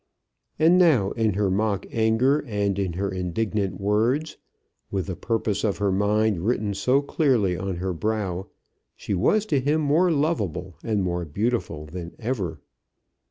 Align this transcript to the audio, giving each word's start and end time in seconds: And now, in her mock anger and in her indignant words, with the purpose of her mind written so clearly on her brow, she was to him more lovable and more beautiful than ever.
And 0.57 0.79
now, 0.79 1.11
in 1.11 1.33
her 1.33 1.51
mock 1.51 1.85
anger 1.91 2.39
and 2.47 2.79
in 2.79 2.93
her 2.93 3.11
indignant 3.11 3.79
words, 3.79 4.35
with 4.89 5.05
the 5.05 5.15
purpose 5.15 5.63
of 5.63 5.77
her 5.77 5.91
mind 5.91 6.39
written 6.39 6.73
so 6.73 7.03
clearly 7.03 7.55
on 7.55 7.75
her 7.75 7.93
brow, 7.93 8.47
she 8.95 9.13
was 9.13 9.45
to 9.45 9.59
him 9.59 9.81
more 9.81 10.09
lovable 10.09 10.75
and 10.83 11.03
more 11.03 11.23
beautiful 11.23 11.85
than 11.85 12.15
ever. 12.17 12.59